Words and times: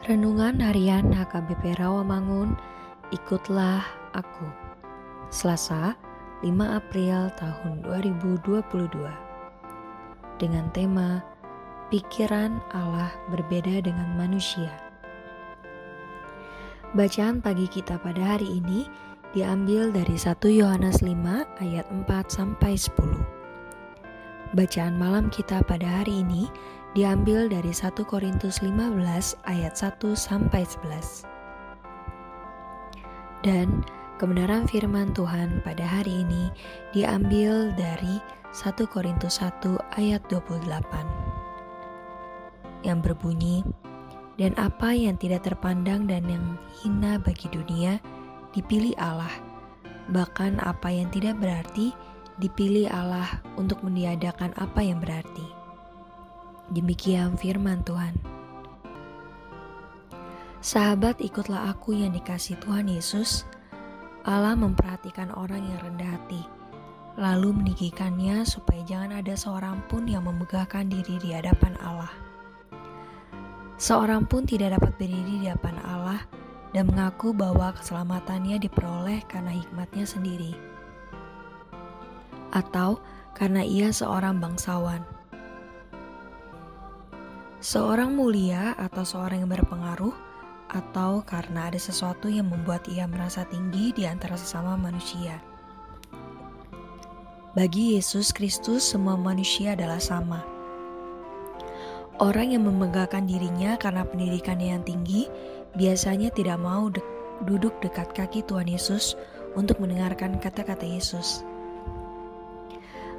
Renungan 0.00 0.64
Harian 0.64 1.12
HKBP 1.12 1.76
Rawamangun, 1.76 2.56
ikutlah 3.12 3.84
aku. 4.16 4.48
Selasa, 5.28 5.92
5 6.40 6.56
April 6.56 7.28
tahun 7.36 7.84
2022. 7.84 8.96
Dengan 10.40 10.72
tema 10.72 11.20
Pikiran 11.92 12.64
Allah 12.72 13.12
berbeda 13.28 13.84
dengan 13.84 14.16
manusia. 14.16 14.72
Bacaan 16.96 17.44
pagi 17.44 17.68
kita 17.68 18.00
pada 18.00 18.40
hari 18.40 18.56
ini 18.56 18.88
diambil 19.36 19.92
dari 19.92 20.16
1 20.16 20.32
Yohanes 20.48 21.04
5 21.04 21.12
ayat 21.60 21.84
4 21.92 22.08
sampai 22.24 22.72
10. 22.72 24.56
Bacaan 24.56 24.96
malam 24.96 25.28
kita 25.28 25.60
pada 25.68 26.00
hari 26.00 26.24
ini 26.24 26.48
diambil 26.90 27.46
dari 27.46 27.70
1 27.70 27.94
Korintus 28.02 28.58
15 28.66 28.98
ayat 29.46 29.74
1 29.78 29.94
sampai 30.18 30.66
11. 30.66 31.22
Dan 33.46 33.86
kebenaran 34.18 34.66
firman 34.66 35.14
Tuhan 35.14 35.62
pada 35.62 35.86
hari 35.86 36.26
ini 36.26 36.50
diambil 36.90 37.70
dari 37.78 38.18
1 38.50 38.74
Korintus 38.90 39.38
1 39.38 39.78
ayat 40.02 40.18
28 40.26 40.66
yang 42.82 42.98
berbunyi 42.98 43.62
dan 44.40 44.56
apa 44.58 44.96
yang 44.96 45.14
tidak 45.20 45.44
terpandang 45.46 46.08
dan 46.10 46.24
yang 46.26 46.58
hina 46.82 47.22
bagi 47.22 47.46
dunia 47.54 48.02
dipilih 48.50 48.98
Allah. 48.98 49.30
Bahkan 50.10 50.58
apa 50.58 50.90
yang 50.90 51.06
tidak 51.14 51.38
berarti 51.38 51.94
dipilih 52.42 52.90
Allah 52.90 53.30
untuk 53.54 53.78
meniadakan 53.86 54.50
apa 54.58 54.82
yang 54.82 54.98
berarti 54.98 55.59
Demikian 56.70 57.34
firman 57.34 57.82
Tuhan. 57.82 58.14
Sahabat, 60.62 61.18
ikutlah 61.18 61.66
aku 61.66 61.98
yang 61.98 62.14
dikasih 62.14 62.62
Tuhan 62.62 62.86
Yesus. 62.86 63.42
Allah 64.22 64.54
memperhatikan 64.54 65.34
orang 65.34 65.66
yang 65.66 65.82
rendah 65.82 66.14
hati, 66.14 66.46
lalu 67.18 67.58
meninggikannya 67.58 68.46
supaya 68.46 68.86
jangan 68.86 69.18
ada 69.18 69.34
seorang 69.34 69.82
pun 69.90 70.06
yang 70.06 70.22
memegahkan 70.30 70.86
diri 70.86 71.18
di 71.18 71.34
hadapan 71.34 71.74
Allah. 71.82 72.14
Seorang 73.74 74.30
pun 74.30 74.46
tidak 74.46 74.78
dapat 74.78 74.94
berdiri 74.94 75.42
di 75.42 75.50
hadapan 75.50 75.74
Allah 75.82 76.22
dan 76.70 76.86
mengaku 76.86 77.34
bahwa 77.34 77.74
keselamatannya 77.74 78.62
diperoleh 78.62 79.26
karena 79.26 79.58
hikmatnya 79.58 80.06
sendiri, 80.06 80.54
atau 82.54 83.02
karena 83.34 83.66
ia 83.66 83.90
seorang 83.90 84.38
bangsawan 84.38 85.02
seorang 87.60 88.16
mulia 88.16 88.72
atau 88.80 89.04
seorang 89.04 89.44
yang 89.44 89.52
berpengaruh, 89.52 90.16
atau 90.72 91.20
karena 91.28 91.68
ada 91.68 91.76
sesuatu 91.76 92.32
yang 92.32 92.48
membuat 92.48 92.88
ia 92.88 93.04
merasa 93.04 93.44
tinggi 93.44 93.92
di 93.92 94.08
antara 94.08 94.38
sesama 94.38 94.80
manusia. 94.80 95.36
Bagi 97.52 97.98
Yesus 97.98 98.32
Kristus, 98.32 98.86
semua 98.86 99.18
manusia 99.18 99.76
adalah 99.76 100.00
sama. 100.00 100.40
Orang 102.16 102.54
yang 102.54 102.64
memegahkan 102.64 103.28
dirinya 103.28 103.76
karena 103.76 104.06
pendidikannya 104.08 104.76
yang 104.76 104.84
tinggi 104.86 105.28
biasanya 105.76 106.32
tidak 106.32 106.60
mau 106.60 106.88
de 106.88 107.02
duduk 107.48 107.72
dekat 107.80 108.12
kaki 108.12 108.44
Tuhan 108.44 108.68
Yesus 108.68 109.16
untuk 109.56 109.80
mendengarkan 109.80 110.36
kata-kata 110.36 110.84
Yesus. 110.84 111.42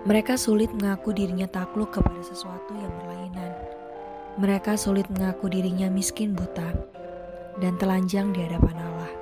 Mereka 0.05 0.37
sulit 0.37 0.69
mengaku 0.73 1.13
dirinya 1.13 1.49
takluk 1.49 1.93
kepada 1.93 2.21
sesuatu 2.21 2.73
yang 2.77 2.93
berlainan 3.01 3.50
mereka 4.41 4.73
sulit 4.73 5.05
mengaku 5.13 5.53
dirinya 5.53 5.85
miskin 5.85 6.33
buta 6.33 6.73
dan 7.61 7.77
telanjang 7.77 8.33
di 8.33 8.41
hadapan 8.41 8.73
Allah. 8.73 9.13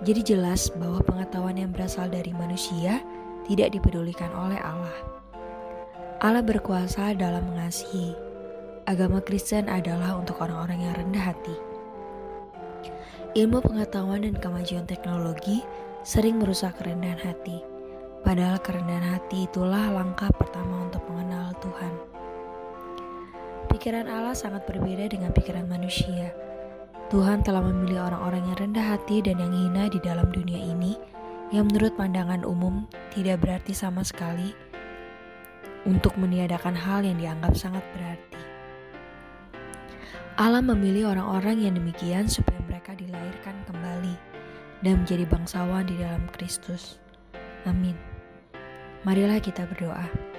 Jadi 0.00 0.32
jelas 0.32 0.72
bahwa 0.80 1.04
pengetahuan 1.04 1.60
yang 1.60 1.68
berasal 1.76 2.08
dari 2.08 2.32
manusia 2.32 3.04
tidak 3.44 3.76
dipedulikan 3.76 4.32
oleh 4.32 4.56
Allah. 4.64 4.96
Allah 6.24 6.40
berkuasa 6.40 7.12
dalam 7.20 7.52
mengasihi. 7.52 8.16
Agama 8.88 9.20
Kristen 9.20 9.68
adalah 9.68 10.16
untuk 10.16 10.40
orang-orang 10.40 10.88
yang 10.88 10.96
rendah 10.96 11.36
hati. 11.36 11.56
Ilmu 13.36 13.60
pengetahuan 13.60 14.24
dan 14.24 14.40
kemajuan 14.40 14.88
teknologi 14.88 15.60
sering 16.00 16.40
merusak 16.40 16.80
kerendahan 16.80 17.20
hati. 17.20 17.60
Padahal 18.24 18.56
kerendahan 18.56 19.20
hati 19.20 19.44
itulah 19.44 19.92
langkah 19.92 20.32
pertama 20.32 20.88
untuk 20.88 21.04
mengenal 21.12 21.52
Tuhan. 21.60 22.09
Pikiran 23.70 24.10
Allah 24.10 24.34
sangat 24.34 24.66
berbeda 24.66 25.06
dengan 25.06 25.30
pikiran 25.30 25.70
manusia. 25.70 26.34
Tuhan 27.06 27.46
telah 27.46 27.62
memilih 27.62 28.02
orang-orang 28.06 28.42
yang 28.50 28.58
rendah 28.58 28.86
hati 28.98 29.22
dan 29.22 29.38
yang 29.38 29.54
hina 29.54 29.86
di 29.86 30.02
dalam 30.02 30.26
dunia 30.30 30.58
ini, 30.58 30.98
yang 31.54 31.70
menurut 31.70 31.94
pandangan 31.94 32.42
umum 32.42 32.86
tidak 33.14 33.42
berarti 33.42 33.70
sama 33.70 34.02
sekali, 34.02 34.50
untuk 35.86 36.14
meniadakan 36.18 36.74
hal 36.74 37.06
yang 37.06 37.18
dianggap 37.18 37.54
sangat 37.54 37.82
berarti. 37.94 38.42
Allah 40.38 40.62
memilih 40.64 41.12
orang-orang 41.12 41.62
yang 41.62 41.74
demikian 41.78 42.26
supaya 42.26 42.58
mereka 42.66 42.94
dilahirkan 42.98 43.54
kembali 43.70 44.14
dan 44.82 45.04
menjadi 45.04 45.24
bangsawan 45.28 45.84
di 45.86 45.94
dalam 46.00 46.24
Kristus. 46.32 46.98
Amin. 47.68 47.94
Marilah 49.04 49.40
kita 49.40 49.68
berdoa. 49.68 50.29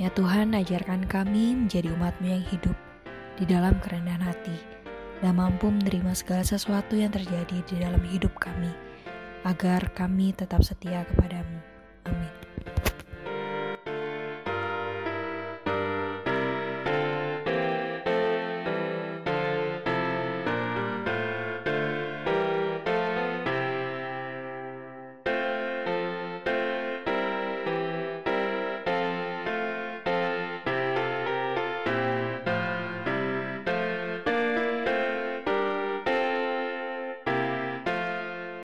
Ya 0.00 0.08
Tuhan, 0.08 0.56
ajarkan 0.56 1.04
kami 1.04 1.52
menjadi 1.52 1.92
umatmu 1.92 2.24
yang 2.24 2.44
hidup 2.48 2.76
di 3.36 3.44
dalam 3.44 3.76
kerendahan 3.84 4.24
hati 4.24 4.56
dan 5.20 5.36
mampu 5.36 5.68
menerima 5.68 6.16
segala 6.16 6.42
sesuatu 6.42 6.96
yang 6.96 7.12
terjadi 7.12 7.60
di 7.68 7.74
dalam 7.76 8.00
hidup 8.08 8.32
kami, 8.40 8.72
agar 9.44 9.92
kami 9.92 10.32
tetap 10.32 10.64
setia 10.64 11.04
kepadamu. 11.12 11.60
Amin. 12.08 12.41